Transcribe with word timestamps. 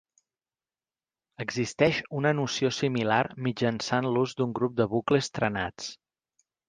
Existeix 1.43 1.99
una 2.21 2.31
noció 2.39 2.71
similar 2.77 3.21
mitjançant 3.49 4.09
l'ús 4.17 4.35
d'un 4.41 4.57
grup 4.61 4.75
de 4.81 4.89
bucles 4.95 5.31
trenats. 5.39 5.93